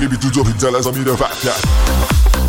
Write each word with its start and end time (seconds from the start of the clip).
baby, 0.00 0.18
tu 0.18 0.30
dois 0.30 0.44
vite 0.44 0.64
à 0.64 0.70
la 0.70 0.80
the 0.80 1.04
de 1.04 1.14
that? 1.42 2.39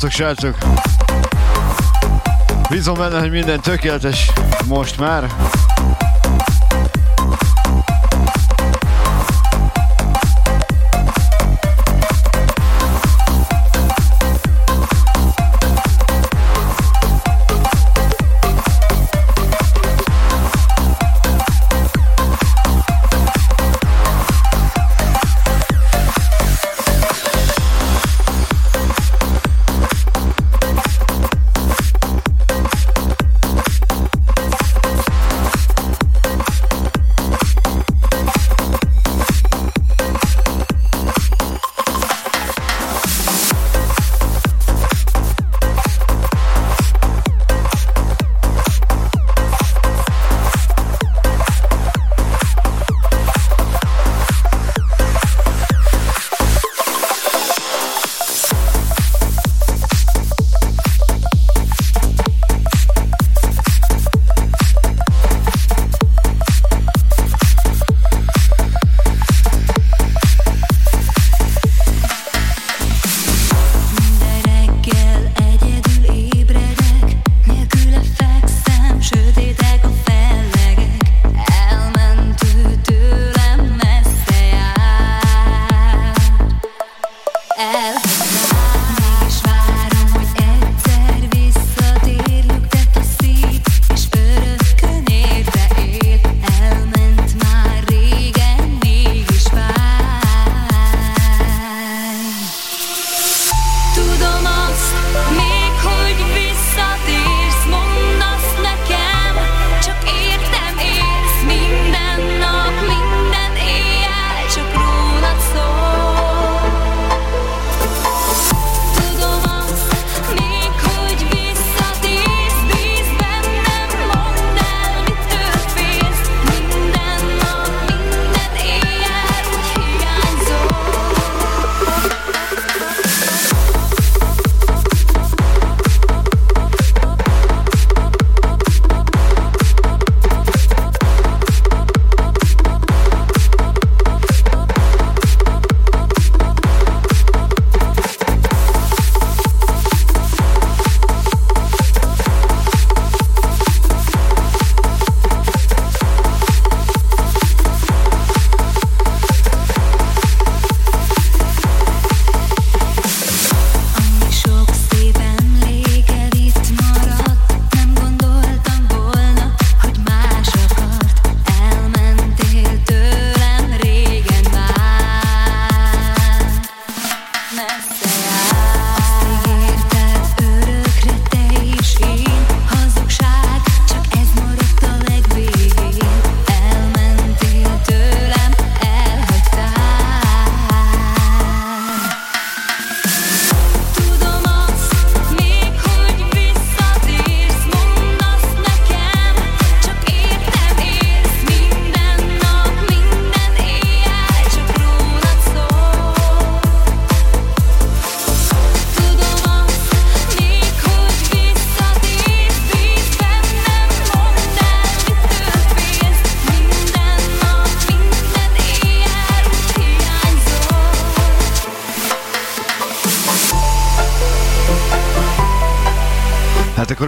That. 0.00 0.10
srácok! 0.10 0.56
Bízom 2.68 2.94
benne, 2.94 3.18
hogy 3.18 3.30
minden 3.30 3.60
tökéletes 3.60 4.30
most 4.66 4.98
már. 4.98 5.30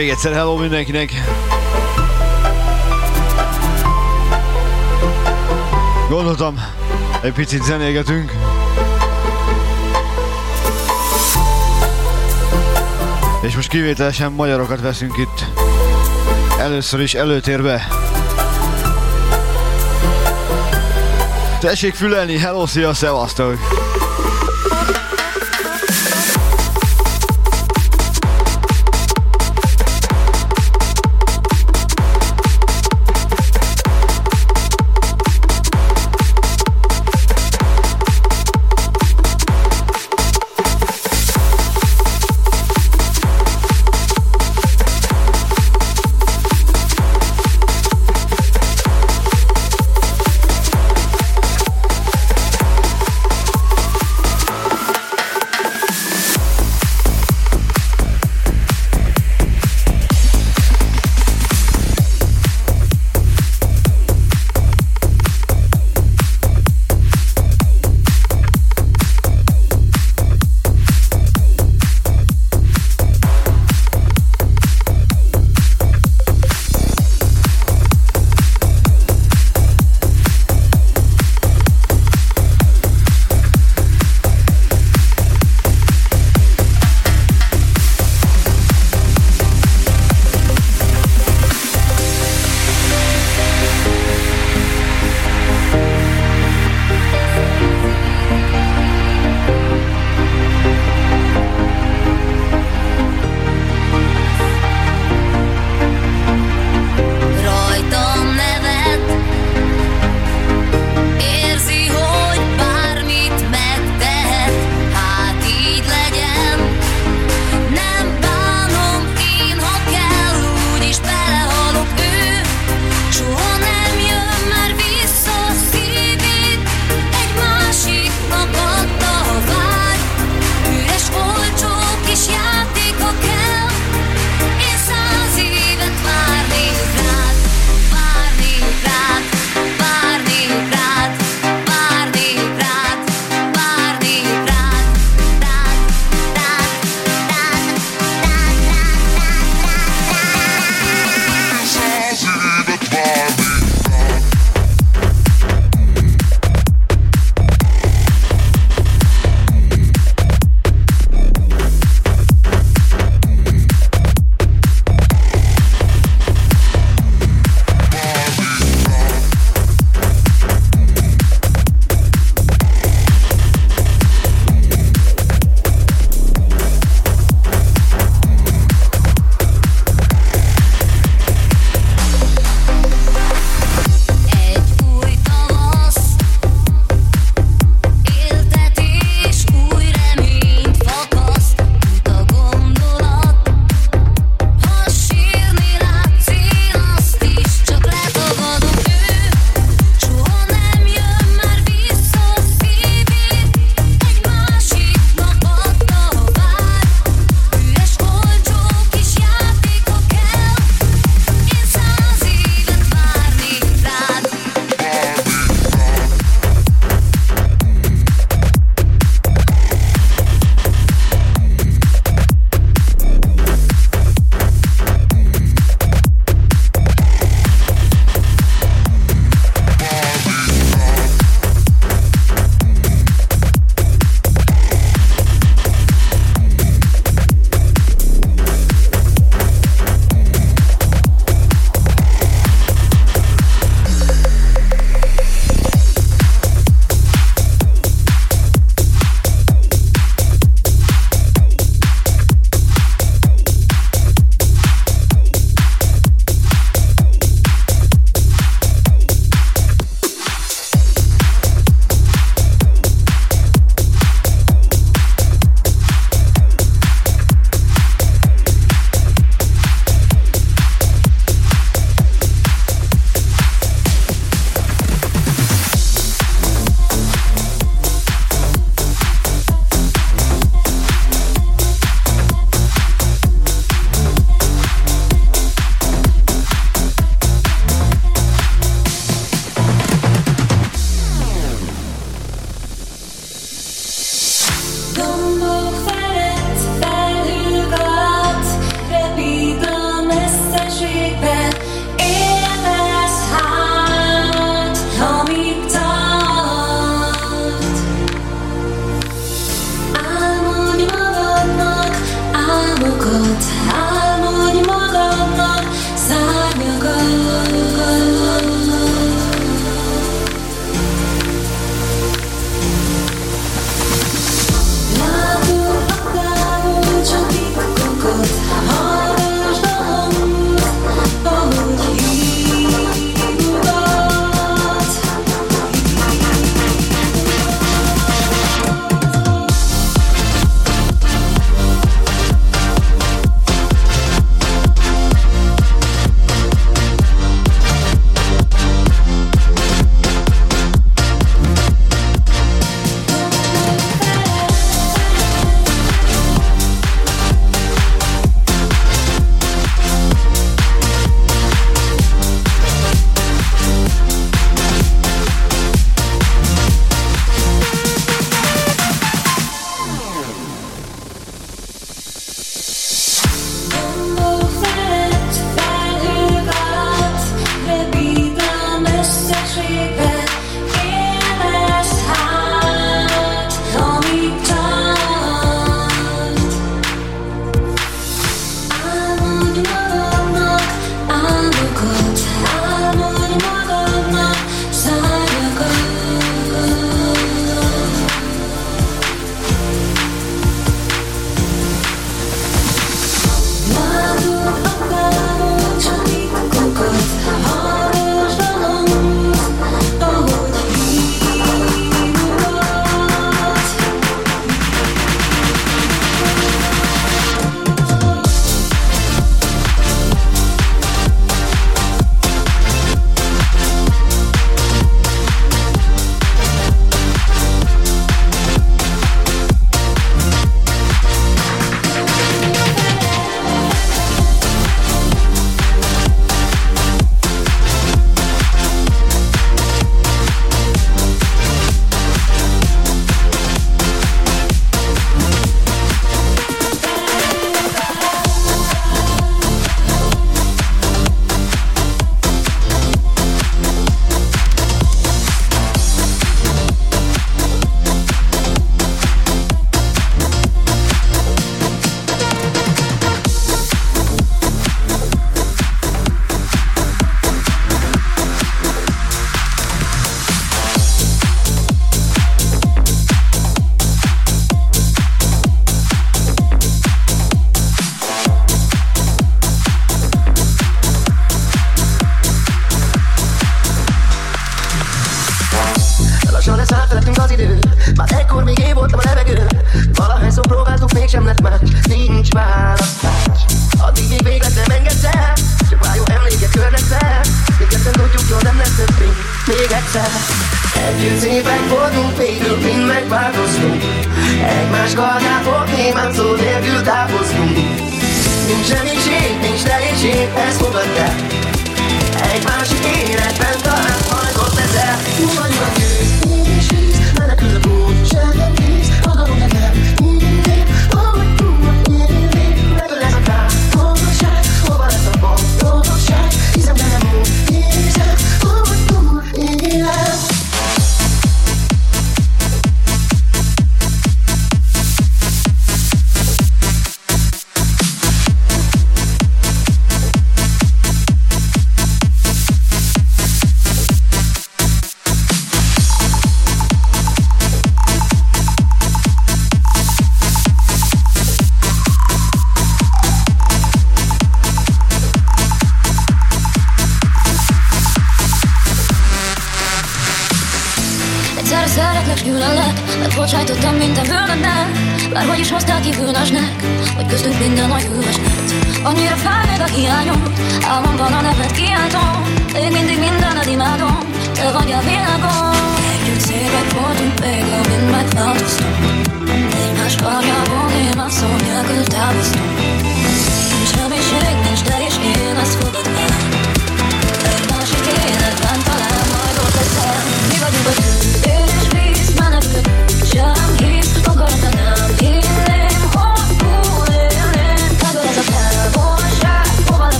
Még 0.00 0.08
egyszer 0.08 0.32
hello 0.32 0.56
mindenkinek. 0.56 1.12
Gondoltam, 6.08 6.64
egy 7.20 7.32
picit 7.32 7.62
zenégetünk. 7.62 8.32
És 13.42 13.54
most 13.54 13.68
kivételesen 13.68 14.32
magyarokat 14.32 14.80
veszünk 14.80 15.16
itt. 15.16 15.44
Először 16.58 17.00
is 17.00 17.14
előtérbe. 17.14 17.86
Tessék 21.60 21.94
fülelni, 21.94 22.38
hello, 22.38 22.66
szia, 22.66 22.94
szevasztok! 22.94 23.89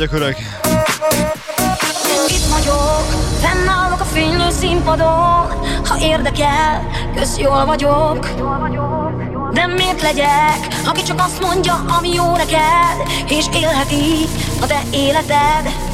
vagyok 0.00 0.20
öreg. 0.20 0.36
Itt 2.28 2.46
vagyok, 2.50 3.04
fennállok 3.40 4.00
a 4.00 4.04
fényű 4.04 4.50
színpadon, 4.50 5.46
ha 5.84 5.98
érdekel, 6.00 6.90
kösz 7.14 7.38
jól 7.38 7.64
vagyok. 7.66 8.26
De 9.52 9.66
miért 9.66 10.02
legyek, 10.02 10.68
aki 10.86 11.02
csak 11.02 11.20
azt 11.20 11.40
mondja, 11.40 11.84
ami 11.98 12.12
jó 12.12 12.36
neked, 12.36 13.08
és 13.28 13.44
élheti 13.54 14.28
a 14.60 14.66
te 14.66 14.80
életed? 14.90 15.89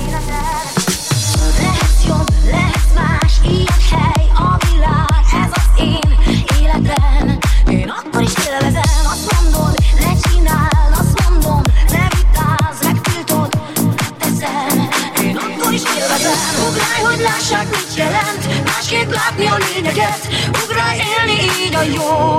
jó. 21.96 22.38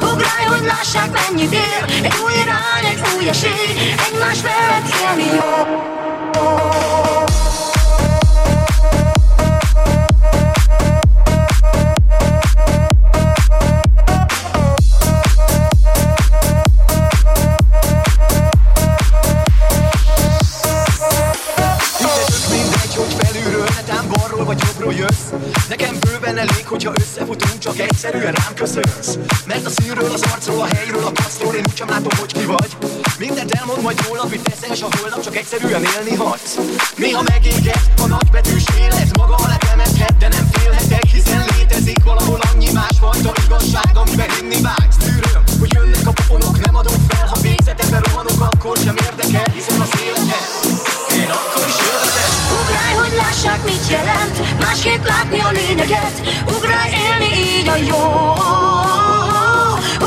Ugrálj, 0.00 0.44
hogy 0.48 0.64
lássák 0.64 1.10
mennyit 1.12 1.52
ér 1.52 1.84
Egy 2.02 2.14
új 2.24 2.32
irány, 2.32 2.84
egy 2.84 3.00
új 3.16 3.28
esély. 3.28 3.94
Egymás 4.06 4.38
mellett 4.42 4.88
élni 5.00 5.24
jó. 5.34 7.29
Egyszerűen 28.10 28.34
rám 28.42 28.54
köszönsz. 28.54 29.18
Mert 29.46 29.66
a 29.66 29.70
színről, 29.70 30.12
az 30.12 30.22
arcról, 30.22 30.60
a 30.60 30.66
helyről, 30.74 31.04
a 31.04 31.12
kacról 31.22 31.54
Én 31.54 31.64
úgysem 31.68 31.88
látom, 31.88 32.18
hogy 32.18 32.32
ki 32.32 32.44
vagy. 32.44 32.70
Mindent 33.18 33.50
elmond 33.50 33.82
majd 33.82 34.06
róla, 34.06 34.24
mit 34.30 34.42
teszel, 34.42 34.74
és 34.74 34.82
a 34.82 34.88
holnap 34.96 35.20
csak 35.20 35.36
egyszerűen 35.36 35.82
élni 35.94 36.14
hagysz 36.16 36.58
Néha 36.96 37.22
megéget 37.22 37.90
a 38.02 38.06
nagybetűs 38.06 38.64
élet 38.78 39.16
Maga 39.16 39.34
a 39.34 39.48
letemezhet, 39.48 40.16
de 40.16 40.28
nem 40.28 40.46
félhetek 40.52 41.04
Hiszen 41.04 41.44
létezik 41.56 42.04
valahol 42.04 42.40
annyi 42.52 42.70
másfajta 42.72 43.32
igazság 43.44 43.90
Amiben 43.94 44.30
hinni 44.30 44.60
vágysz. 44.60 44.96
Tűröm, 45.04 45.42
hogy 45.60 45.72
jönnek 45.72 46.06
a 46.06 46.12
pofonok, 46.12 46.64
nem 46.64 46.74
adom 46.76 46.98
fel 47.08 47.26
Ha 47.26 47.40
végzetekbe 47.40 47.98
rohanok, 48.04 48.40
akkor 48.50 48.76
sem 48.84 48.96
érdekel 49.06 49.52
Hiszen 49.54 49.80
az 49.80 49.92
életet 50.06 50.50
én 51.20 51.30
akkor 51.36 51.64
is 51.72 51.78
élvezem 51.88 52.30
Ugrálj, 52.60 52.94
hogy 53.02 53.14
lássák, 53.22 53.64
mit 53.64 53.84
jelent? 53.90 54.60
Másképp 54.60 55.04
látni 55.04 55.40
a 55.40 55.50
lényeget 55.50 56.16
jó. 57.86 58.32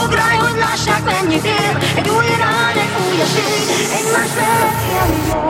Ugrálj, 0.04 0.38
hogy 0.38 0.58
lássák, 0.60 1.04
mennyit 1.04 1.46
ér. 1.46 1.78
Egy 1.96 2.10
új 2.10 2.26
irány, 2.26 2.78
egy 2.78 2.94
új 3.08 3.22
esély 3.22 3.64
Egymás 3.94 4.30
mellett 4.36 4.82
élni 4.92 5.28
jó 5.28 5.43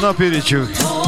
Mikor 0.00 0.14
külön 0.16 0.99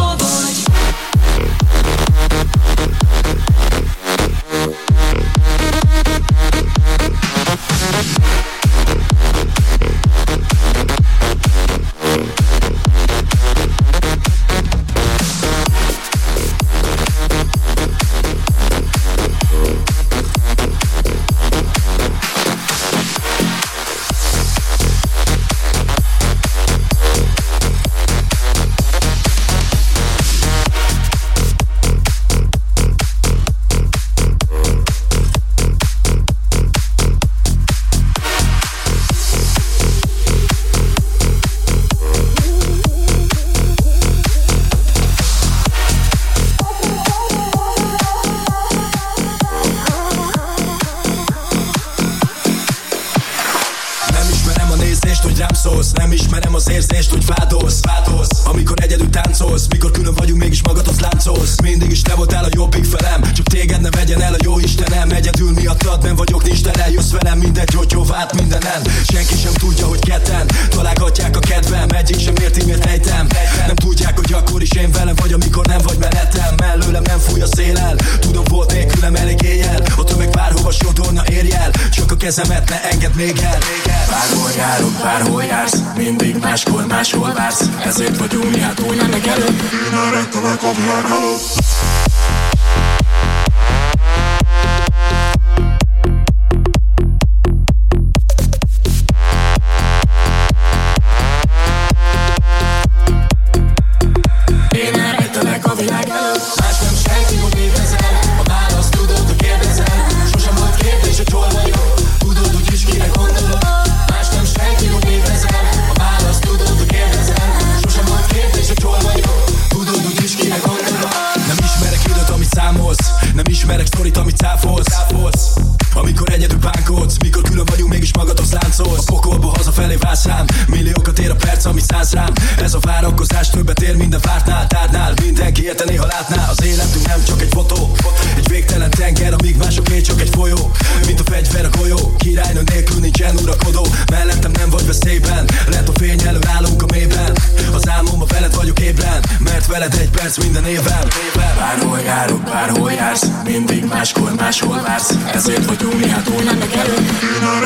bárhol 152.52 152.92
jársz 152.92 153.26
Mindig 153.44 153.84
máskor 153.84 154.32
máshol 154.34 154.82
vársz. 154.82 155.14
Ezért 155.32 155.64
vagyunk 155.64 155.98
mi, 155.98 156.08
hát 156.08 156.28
új 156.28 156.44
nem 156.44 156.56
meg 156.56 156.72
elő 156.72 156.94
Én 156.96 157.42
a 157.42 157.58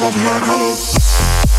a 0.00 0.10
világ 0.14 0.42
halott 0.42 1.49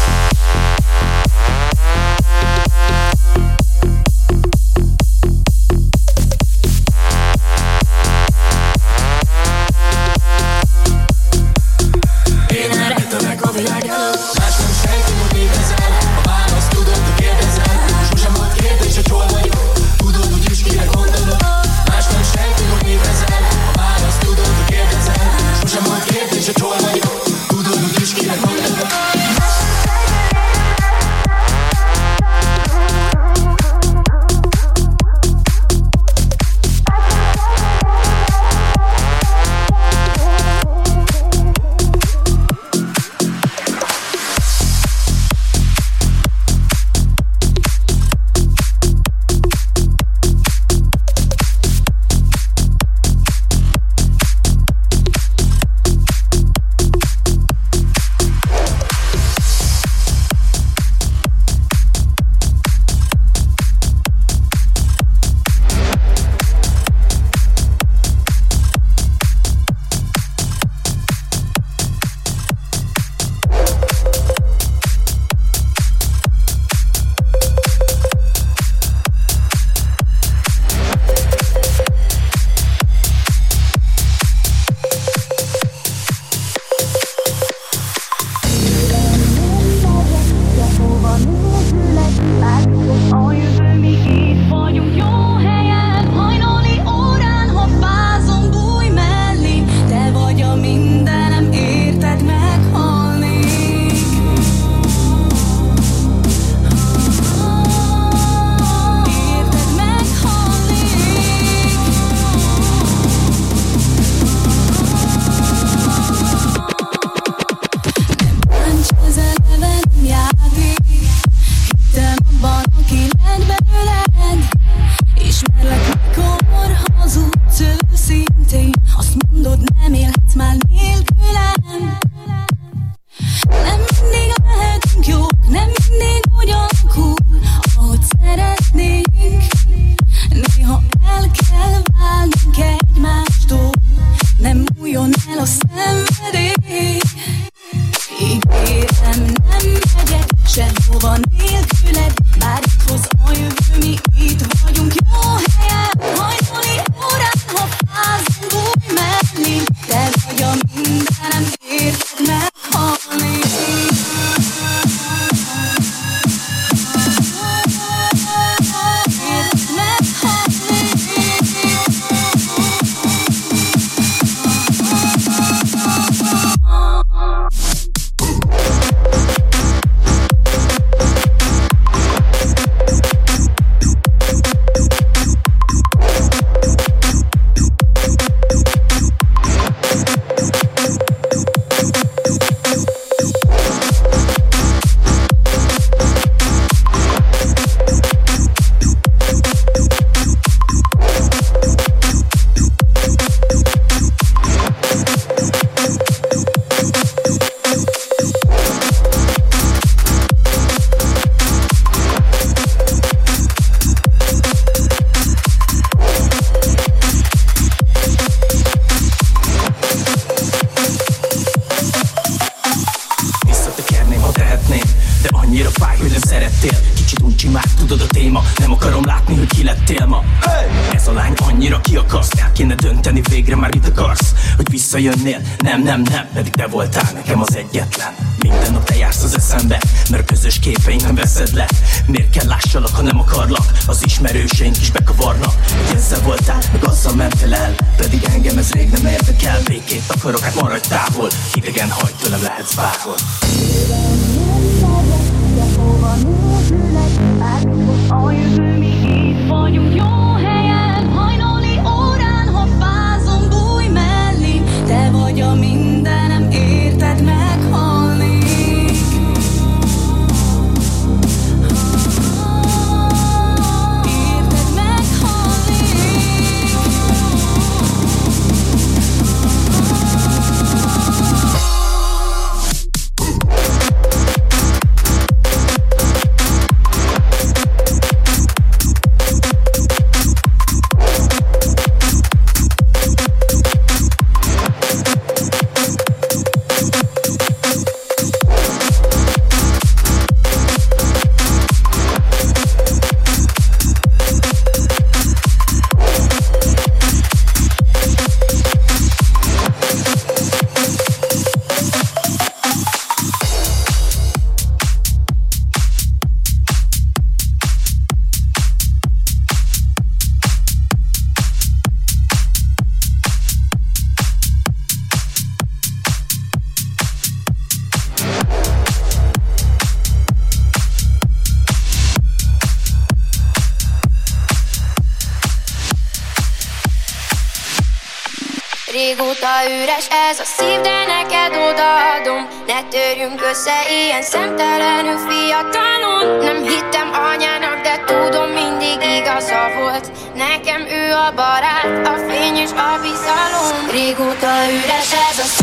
Üres 339.81 340.07
ez 340.29 340.39
a 340.39 340.43
szív, 340.43 340.79
de 340.81 341.05
neked 341.05 341.53
odaadom. 341.69 342.47
Ne 342.67 342.83
törjünk 342.83 343.41
össze 343.51 343.77
ilyen 343.89 344.21
szemtelenül 344.21 345.17
fiatalon. 345.17 346.37
Nem 346.37 346.63
hittem 346.63 347.09
anyának, 347.31 347.81
de 347.81 348.03
tudom 348.05 348.49
mindig 348.49 348.97
igaza 349.17 349.71
volt. 349.79 350.11
Nekem 350.35 350.81
ő 350.81 351.13
a 351.13 351.31
barát, 351.35 352.07
a 352.07 352.15
fény 352.27 352.55
és 352.55 352.71
a 352.71 352.99
bizalom. 353.01 353.89
Régóta 353.91 354.53
üres 354.71 355.11
ez 355.29 355.39
a 355.39 355.47
szív 355.55 355.61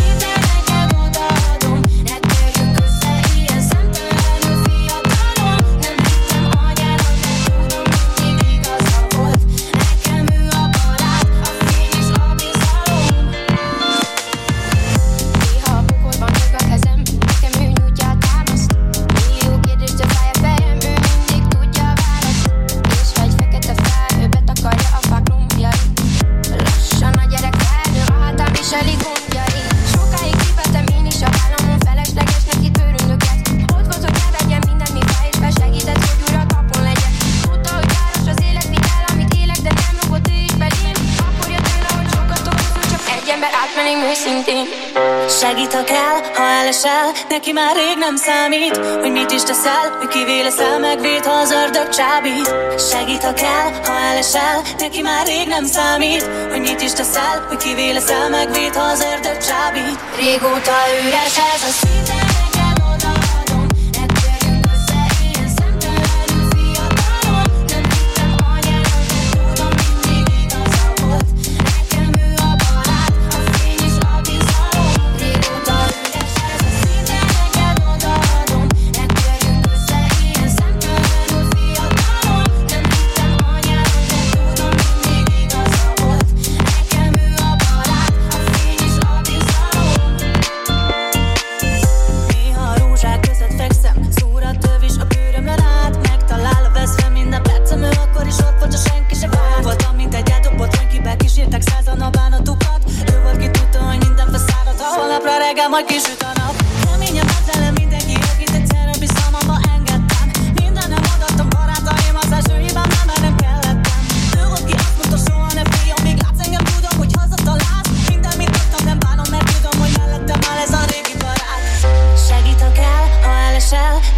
Segítek 45.40 45.90
el, 45.90 46.32
ha 46.34 46.42
elesel 46.42 47.12
Neki 47.28 47.52
már 47.52 47.76
rég 47.76 47.96
nem 47.98 48.16
számít 48.16 48.76
Hogy 48.76 49.12
mit 49.12 49.30
is 49.30 49.42
teszel, 49.42 49.96
hogy 49.98 50.08
kivé 50.08 50.40
leszel 50.42 50.78
Megvéd, 50.78 51.24
ha 51.24 51.32
az 51.32 51.50
ördög 51.50 51.88
csábít. 51.88 52.54
Segítek 52.90 53.40
el, 53.40 53.80
ha 53.84 53.98
elesel 53.98 54.62
Neki 54.78 55.02
már 55.02 55.26
rég 55.26 55.48
nem 55.48 55.64
számít 55.64 56.22
Hogy 56.50 56.60
mit 56.60 56.80
is 56.80 56.92
teszel, 56.92 57.44
hogy 57.48 57.56
kivé 57.56 57.90
leszel 57.90 58.28
Megvéd, 58.28 58.74
ha 58.74 58.82
az 58.82 59.04
ördög 59.12 59.36
csábít. 59.36 59.98
Régóta 60.16 60.76
üres 61.06 61.36
ez 61.54 61.62
a 61.68 61.72
szívem 61.80 62.27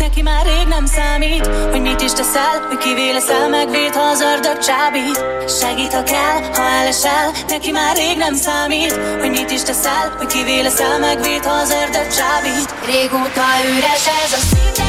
Neki 0.01 0.23
már 0.23 0.45
rég 0.45 0.67
nem 0.69 0.87
számít, 0.87 1.47
hogy 1.71 1.81
mit 1.81 2.01
is 2.01 2.13
teszel 2.13 2.67
Hogy 2.69 2.79
kivé 2.79 3.11
leszel, 3.11 3.49
megvéd, 3.49 3.95
ha 3.95 4.03
az 4.03 4.21
ördög 4.21 4.59
csábít. 4.59 5.25
Segít, 5.61 5.93
ha 5.93 6.03
kell, 6.03 6.39
ha 6.55 6.63
elesel 6.63 7.33
Neki 7.49 7.71
már 7.71 7.97
rég 7.97 8.17
nem 8.17 8.35
számít, 8.35 8.93
hogy 9.21 9.31
mit 9.31 9.51
is 9.51 9.63
teszel 9.63 10.15
Hogy 10.19 10.27
kivé 10.27 10.61
leszel, 10.61 10.99
megvéd, 10.99 11.45
ha 11.45 11.53
az 11.53 11.71
ördög 11.71 12.07
csábít. 12.19 12.75
Régóta 12.87 13.47
üres 13.77 14.07
ez 14.25 14.33
a 14.33 14.41
szív 14.51 14.80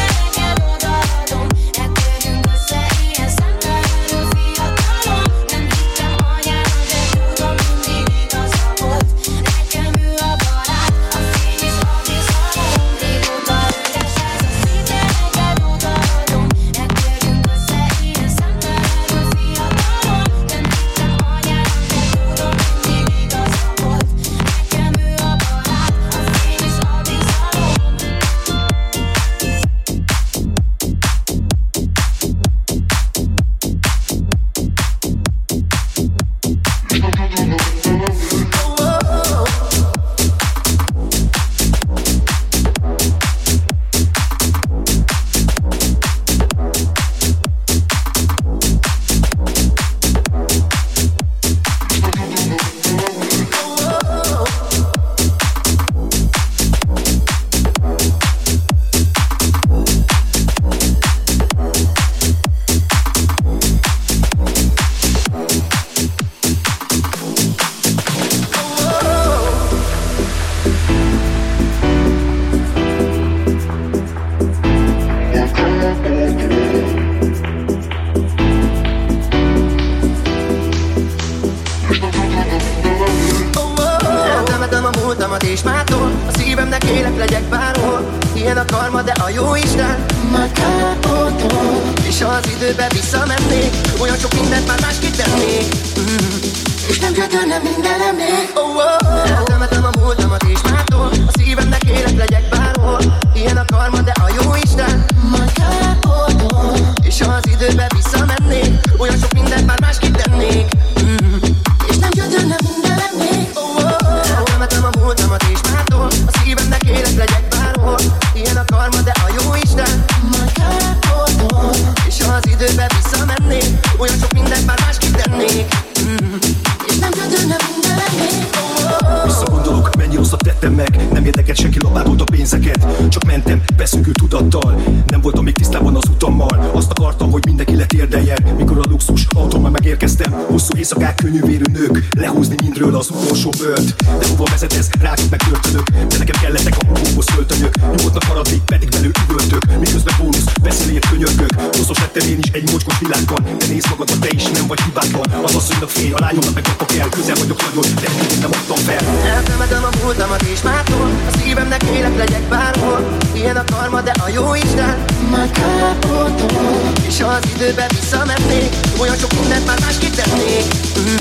nekem 146.24 146.42
kellettek 146.42 146.76
a 146.80 146.84
magukhoz 146.92 147.28
költönyök 147.36 147.74
Nyugodtak 147.96 148.26
maradni, 148.28 148.62
pedig 148.66 148.90
belül 148.90 149.12
üvöltök. 149.30 149.64
Miközben 149.80 150.16
bónusz, 150.20 150.48
beszélért 150.64 151.10
könyörgök. 151.10 151.52
Rosszos 151.78 152.00
lettem 152.00 152.28
én 152.28 152.40
is 152.44 152.50
egy 152.58 152.72
mocskos 152.72 153.00
világban. 153.00 153.42
De 153.60 153.66
nézd 153.72 153.90
magadba, 153.90 154.16
te 154.26 154.30
is 154.38 154.46
nem 154.58 154.68
vagy 154.68 154.82
hibátlan. 154.82 155.44
Az 155.44 155.56
asszonynak 155.56 155.90
félj, 155.90 156.12
a 156.18 156.20
lányomnak 156.20 156.54
meg 156.54 156.64
kapok 156.64 156.92
el 157.00 157.10
Közel 157.10 157.36
vagyok 157.36 157.60
nagyon, 157.66 157.88
de 158.02 158.08
nem 158.42 158.52
adtam 158.58 158.82
fel. 158.88 159.04
Eltemetem 159.36 159.84
a 159.90 159.92
múltamat 160.04 160.42
és 160.42 160.62
mától 160.62 161.08
A 161.30 161.38
szívemnek 161.38 161.84
élek 161.84 162.16
legyek 162.18 162.46
bárhol. 162.54 163.00
Ilyen 163.34 163.58
a 163.58 163.64
karma, 163.74 164.02
de 164.02 164.14
a 164.26 164.28
jó 164.38 164.56
Isten. 164.56 164.96
Már 165.32 165.52
kárpótol 165.52 166.92
És 167.08 167.22
ha 167.22 167.28
az 167.28 167.44
időbe 167.56 167.86
visszamennék 167.90 168.72
Olyan 169.00 169.18
sok 169.18 169.34
mindent 169.40 169.66
már 169.66 169.80
más 169.80 169.98
kitennék 169.98 170.66
mm. 171.00 171.16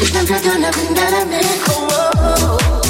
És 0.00 0.10
nem 0.10 0.24
gyötörne 0.24 0.68
minden 0.82 1.12
emlék 1.20 1.62
oh, 1.68 1.86
oh, 2.24 2.52
oh. 2.52 2.83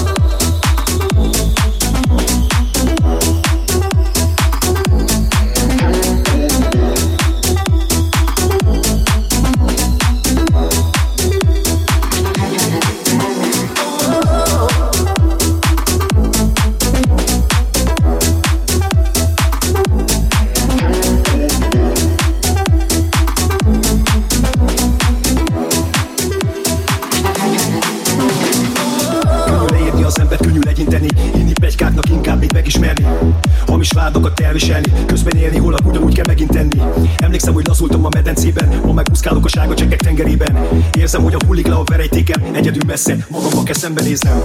Hamis 34.05 34.21
vádakat 34.21 34.41
elviselni. 34.41 34.93
Közben 35.07 35.37
élni, 35.37 35.57
holnap 35.57 35.87
ugyanúgy 35.87 36.15
kell 36.15 36.25
megint 36.27 36.51
tenni 36.51 36.83
Emlékszem, 37.17 37.55
hogy 37.55 37.67
lazultam 37.67 38.05
a 38.05 38.09
medencében 38.15 38.81
Ma 38.85 38.93
megúszkálok 38.93 39.45
a 39.45 39.49
sárga 39.49 39.75
csekkek 39.75 40.01
tengerében 40.01 40.69
Érzem, 40.99 41.23
hogy 41.23 41.35
a 41.35 41.45
hullik 41.47 41.67
le 41.67 41.75
a 41.75 41.83
verejtékem 41.85 42.43
Egyedül 42.53 42.83
messze, 42.87 43.27
magamba 43.29 43.63
kell 43.63 43.75
szembenéznem. 43.75 44.43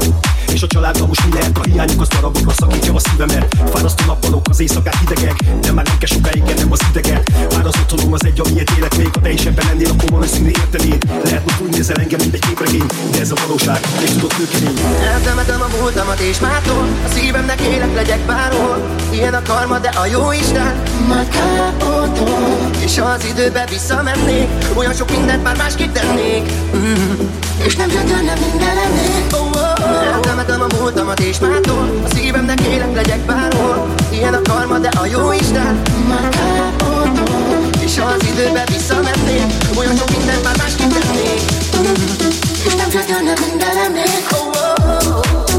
És 0.54 0.62
a 0.62 0.68
családban 0.68 1.08
most 1.08 1.26
mi 1.26 1.34
lehet 1.34 1.58
a 1.58 1.64
hiányuk 1.64 2.02
Az 2.02 2.08
darabokra 2.08 2.52
szakítja 2.52 2.94
a 2.94 3.00
szívemet. 3.00 3.56
Fárasztó 3.74 4.06
nappalok, 4.06 4.46
az 4.50 4.60
éjszakák 4.60 4.98
hidegek 5.00 5.36
De 5.62 5.72
már 5.72 5.86
nem 5.86 5.98
kell 5.98 6.10
sokáig 6.10 6.44
ennem 6.48 6.72
az 6.72 6.80
ideget. 6.90 7.32
Már 7.56 7.66
az 7.66 7.76
otthonom 7.82 8.14
az 8.14 8.26
egy, 8.26 8.42
amiért 8.46 8.72
élek 8.78 8.98
még 8.98 9.10
Ha 9.14 9.22
te 9.22 9.32
is 9.32 9.46
ebben 9.46 9.66
lennél, 9.66 9.90
akkor 9.90 10.10
valószínű 10.10 10.48
értenéd 10.48 11.04
Lehet, 11.24 11.42
hogy 11.44 11.68
úgy 11.68 11.74
nézel 11.74 11.96
engem, 11.96 12.20
mint 12.20 12.34
egy 12.34 12.46
képregény 12.46 12.86
De 13.12 13.20
ez 13.20 13.32
a 13.32 13.36
valóság, 13.48 13.80
és 14.04 14.10
tudod 14.10 14.34
nőkemény. 14.38 14.78
Eltemetem 15.14 15.62
a 15.62 15.68
múltamat 15.80 16.20
és 16.20 16.40
mától 16.40 16.88
A 17.06 17.10
szívemnek 17.14 17.62
élek 17.62 17.94
legyek 17.96 18.20
bárhol. 18.20 18.98
Ilyen 19.12 19.34
a 19.34 19.42
karma, 19.50 19.80
de 19.80 19.90
a 19.90 20.06
jó 20.06 20.32
Isten 20.32 20.82
Már 21.08 21.28
kárpótol 21.28 22.70
És 22.80 23.00
ha 23.00 23.06
az 23.06 23.26
időbe 23.26 23.66
visszamennék 23.70 24.50
Olyan 24.76 24.94
sok 24.94 25.12
mindent 25.12 25.44
már 25.44 25.58
másképp 25.58 25.94
tennék 25.94 26.52
mm. 26.76 27.28
És 27.66 27.76
nem 27.76 27.88
gyötörne 27.88 28.34
minden 28.52 28.78
emlék 28.86 29.34
oh, 29.34 29.40
oh, 29.40 29.74
oh. 29.80 30.14
Eltemetem 30.14 30.62
a 30.62 30.68
múltamat 30.80 31.20
és 31.20 31.40
mától 31.40 32.02
A 32.06 32.16
szívemnek 32.16 32.62
élek 32.62 32.96
legyek 32.96 33.20
bárhol 33.20 33.94
Ilyen 34.12 34.34
a 34.34 34.42
karma, 34.42 34.78
de 34.78 34.90
a 35.02 35.06
jó 35.06 35.32
Isten 35.32 35.82
Már 36.08 36.30
kárpótol 36.30 37.70
És 37.84 38.00
ha 38.00 38.06
az 38.06 38.28
időbe 38.32 38.64
visszamennék 38.68 39.54
Olyan 39.78 39.96
sok 39.96 40.10
mindent 40.18 40.44
már 40.44 40.58
másképp 40.58 40.92
tennék 40.92 41.42
mm. 41.78 42.28
És 42.66 42.76
nem 42.76 42.90
gyötörne 42.90 43.34
minden 43.48 43.78
emlék 43.86 44.28
oh, 44.32 44.48
oh, 44.88 45.08
oh. 45.08 45.59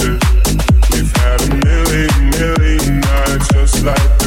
We've 0.00 1.12
had 1.16 1.42
a 1.42 1.54
million, 1.66 2.30
million 2.30 3.00
nights 3.00 3.48
just 3.52 3.84
like 3.84 4.19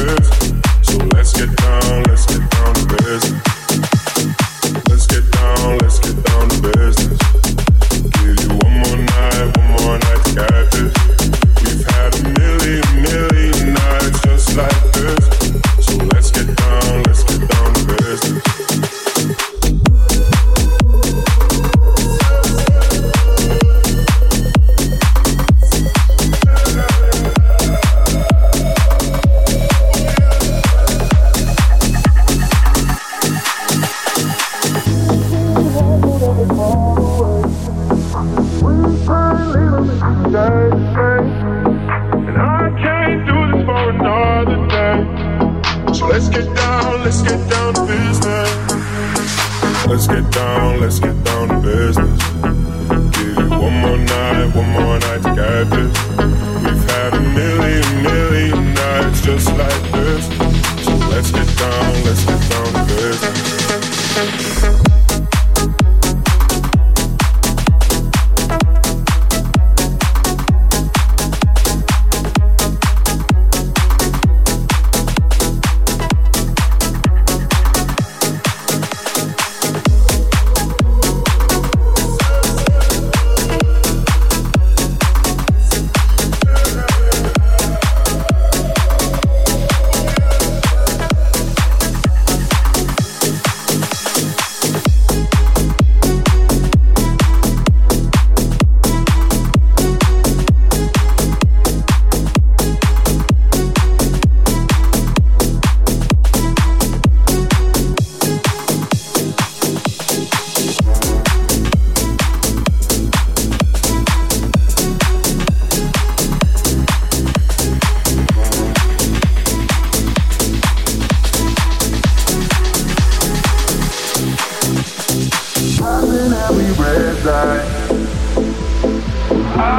I 126.96 127.00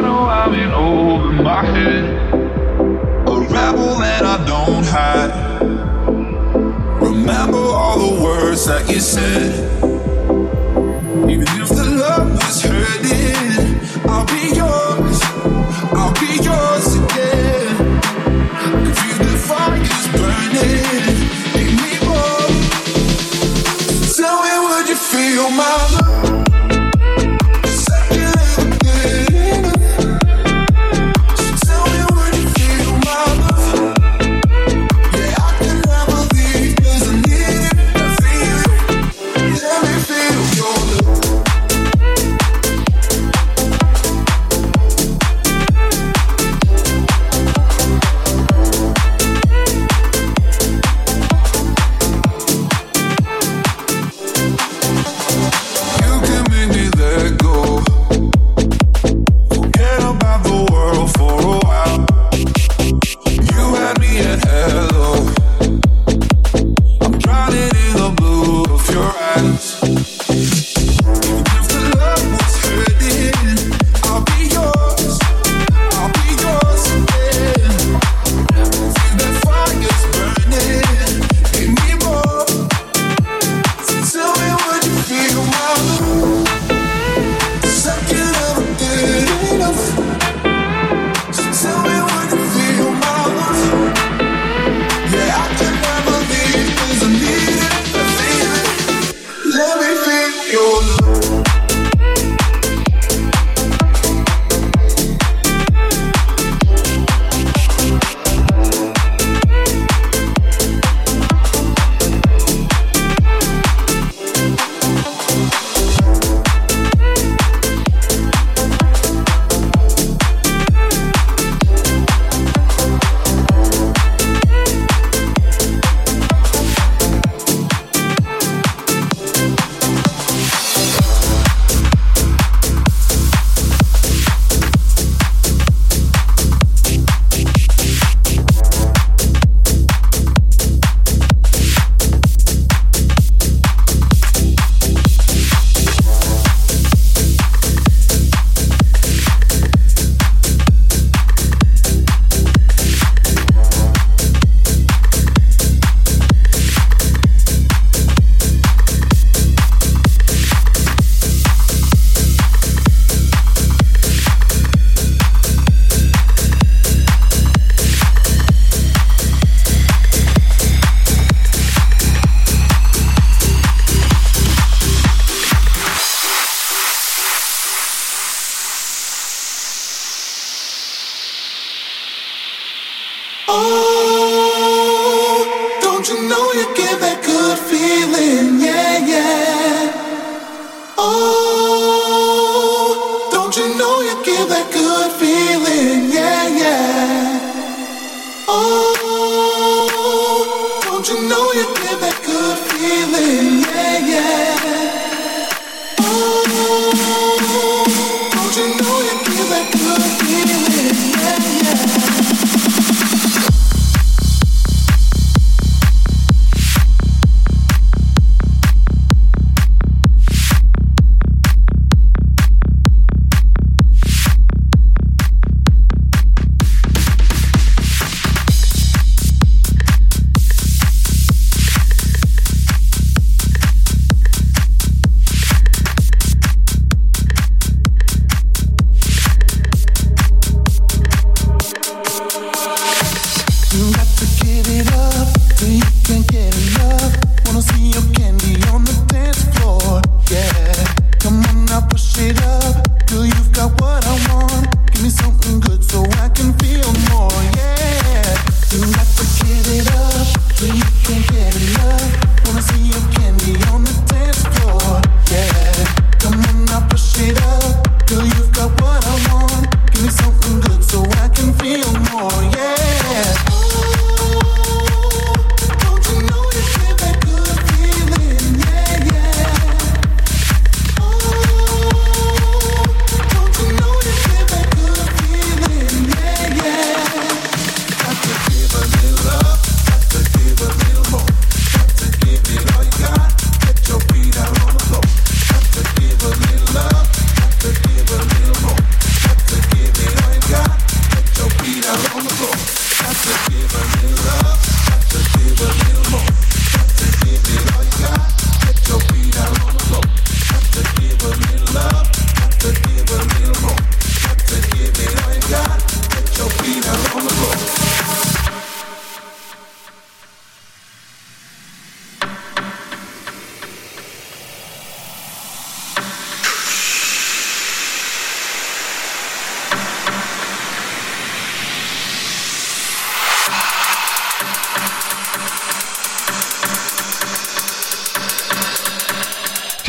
know 0.01 0.26
I'm 0.26 0.53
in 0.53 0.70
over 0.72 1.32
my 1.32 1.63
head, 1.63 2.03
a 2.34 3.39
rebel 3.49 3.95
that 3.99 4.26
I 4.26 4.43
don't 4.45 4.86
hide. 4.86 5.32
Remember 7.01 7.57
all 7.57 7.99
the 7.99 8.22
words 8.22 8.66
that 8.66 8.89
you 8.89 8.99
said. 8.99 9.84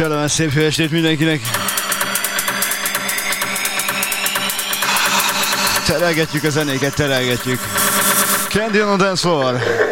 Kellemes 0.06 0.32
szép 0.32 0.56
estét 0.56 0.90
mindenkinek. 0.90 1.40
Terelgetjük 5.86 6.44
a 6.44 6.50
zenéket, 6.50 6.94
terelgetjük. 6.94 7.60
Candy 8.48 8.82
on 8.82 8.88
a 8.88 8.96
dance 8.96 9.20
floor. 9.20 9.85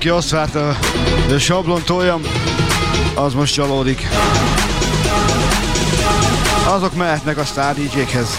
Aki 0.00 0.08
azt 0.08 0.30
várta, 0.30 0.76
hogy 1.24 1.32
a 1.34 1.38
sablon 1.38 1.82
toljam, 1.82 2.22
az 3.14 3.34
most 3.34 3.54
csalódik. 3.54 4.08
Azok 6.68 6.94
mehetnek 6.94 7.38
a 7.38 7.44
Star 7.44 7.74
DJ-khez. 7.74 8.38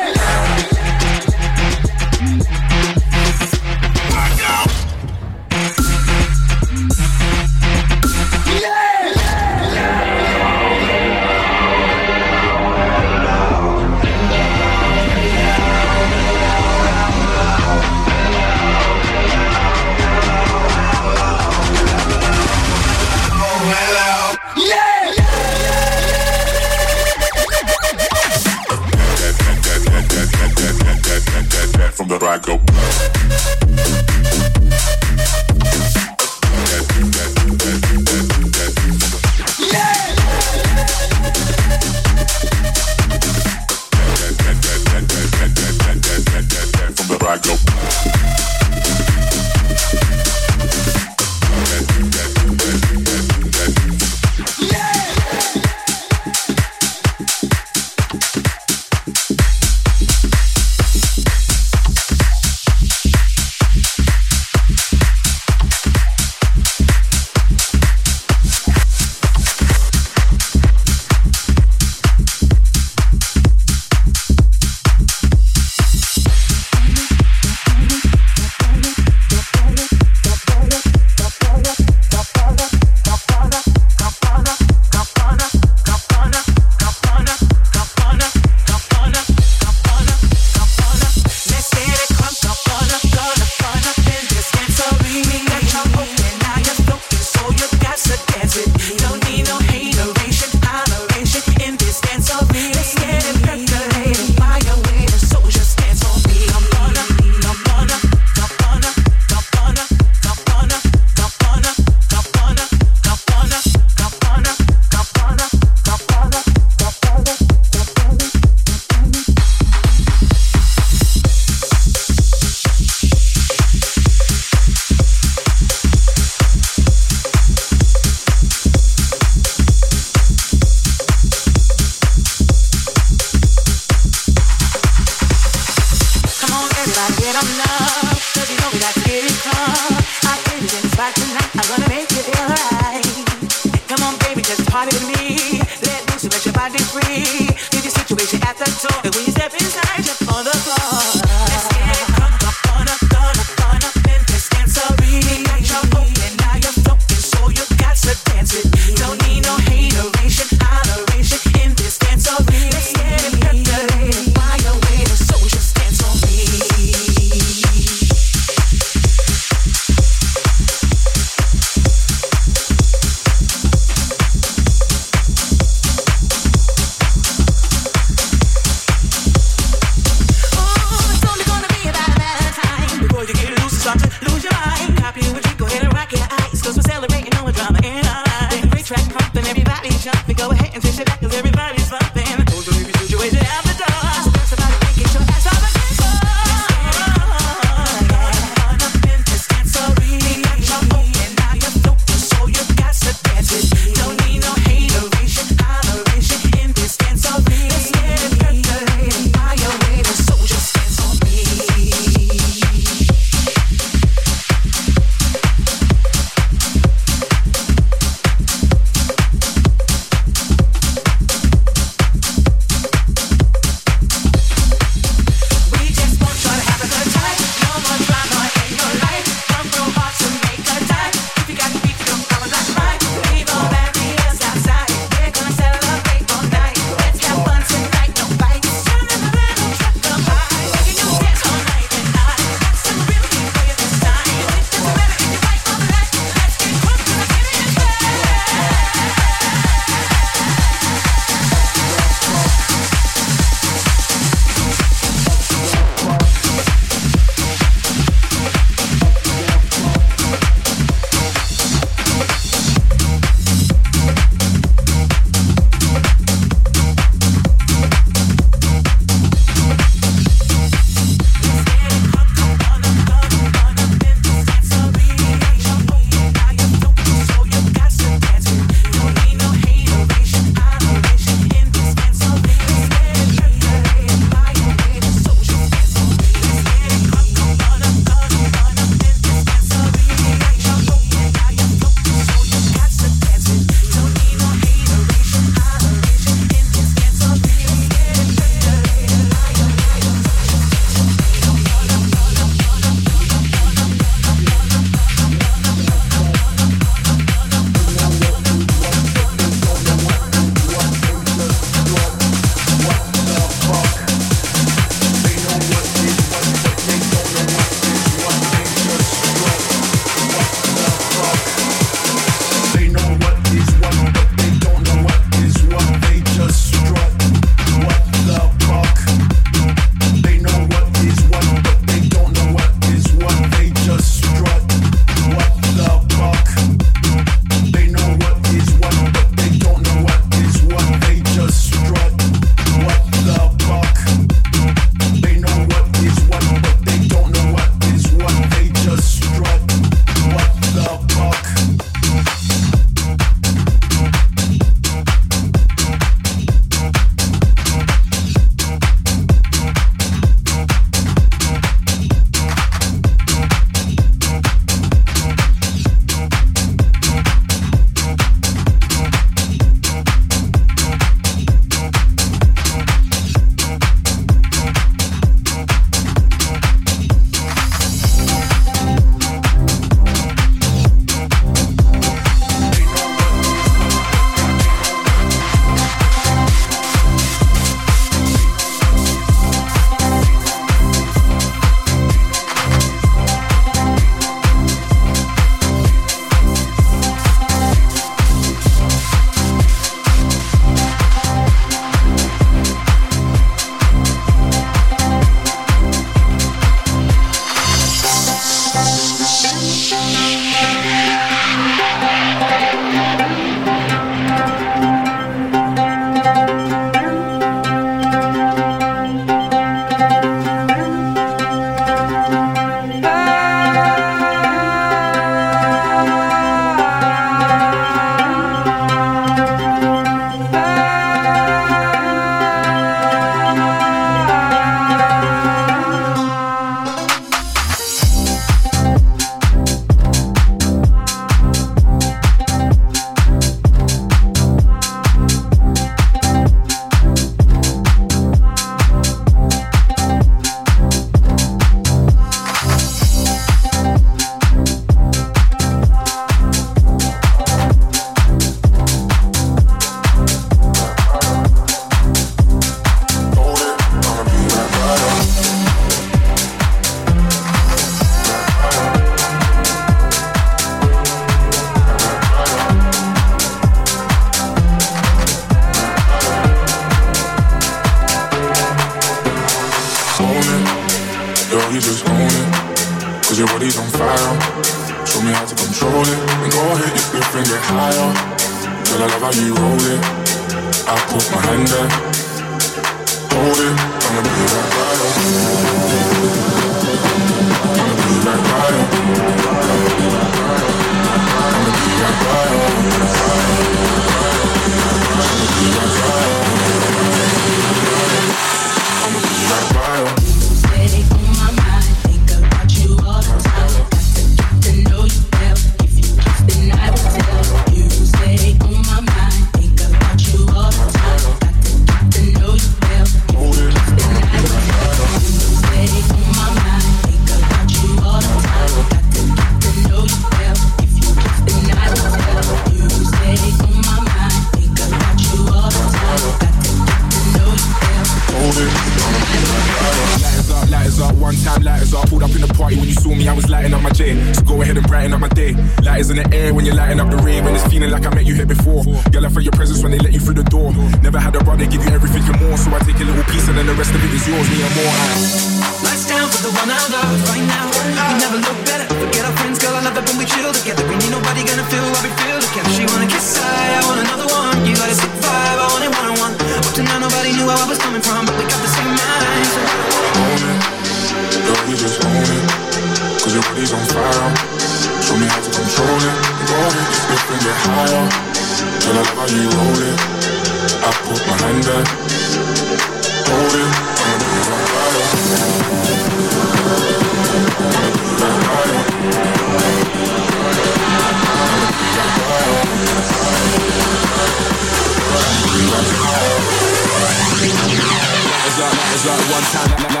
one 599.11 599.43
time. 599.43 600.00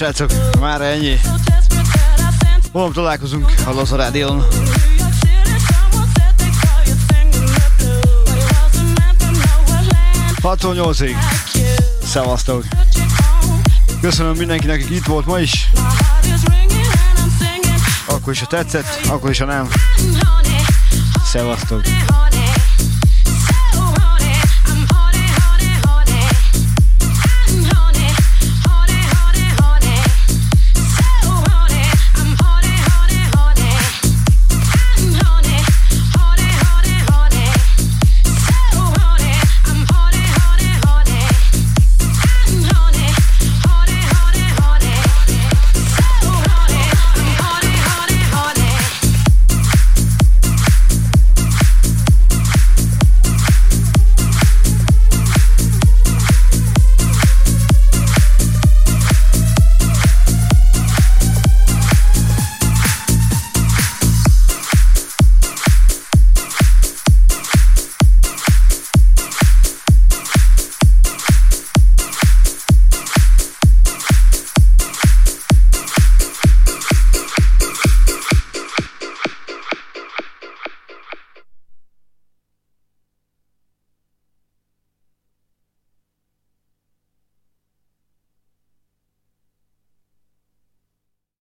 Srácok, 0.00 0.30
már 0.60 0.80
ennyi. 0.80 1.20
Holnap 2.72 2.92
találkozunk 2.92 3.52
a 3.66 3.70
Loza 3.70 3.96
Rádión. 3.96 4.46
68-ig. 10.42 11.14
Szevasztok! 12.04 12.64
Köszönöm 14.00 14.36
mindenkinek, 14.36 14.82
aki 14.82 14.94
itt 14.94 15.06
volt 15.06 15.26
ma 15.26 15.38
is. 15.38 15.70
Akkor 18.06 18.32
is, 18.32 18.40
ha 18.40 18.46
tetszett, 18.46 19.00
akkor 19.08 19.30
is, 19.30 19.38
ha 19.38 19.44
nem. 19.44 19.68
Szevasztok! 21.24 21.82